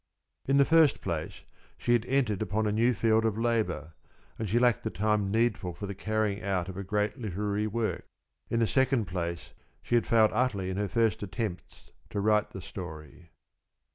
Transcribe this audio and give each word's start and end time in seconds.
In 0.47 0.57
the 0.57 0.65
first 0.65 0.99
place 0.99 1.43
she 1.77 1.93
had 1.93 2.07
entered 2.07 2.41
upon 2.41 2.65
a 2.65 2.71
new 2.71 2.91
field 2.95 3.23
of 3.23 3.37
labor, 3.37 3.93
and 4.39 4.49
she 4.49 4.57
lacked 4.57 4.81
the 4.83 4.89
time 4.89 5.29
needful 5.29 5.75
for 5.75 5.85
the 5.85 5.93
carrying 5.93 6.41
out 6.41 6.67
of 6.67 6.75
a 6.75 6.83
great 6.83 7.19
literary 7.19 7.67
work. 7.67 8.05
In 8.49 8.59
the 8.59 8.65
second 8.65 9.05
place 9.05 9.53
she 9.83 9.93
had 9.93 10.07
failed 10.07 10.31
utterly 10.33 10.71
in 10.71 10.77
her 10.77 10.87
first 10.89 11.21
attempts 11.21 11.91
to 12.09 12.19
write 12.19 12.49
the 12.49 12.63
story. 12.63 13.29